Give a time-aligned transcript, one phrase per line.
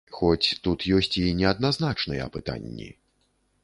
[0.19, 2.93] Хоць тут ёсць і неадназначныя пытанні.